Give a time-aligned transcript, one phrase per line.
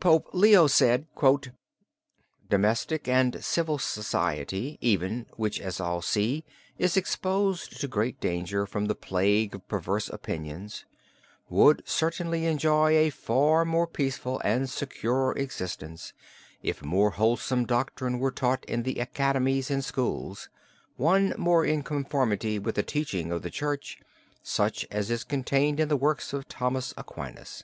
[0.00, 1.06] Pope Leo said:
[2.48, 6.46] "Domestic and civil society, even, which, as all see,
[6.78, 10.86] is exposed to great danger from the plague of perverse opinions,
[11.50, 16.14] would certainly enjoy a far more peaceful and a securer existence
[16.62, 20.48] if more wholesome doctrine were taught in the academies and schools
[20.96, 24.00] one more in conformity with the teaching of the Church,
[24.42, 27.62] such as is contained in the works of Thomas Aquinas.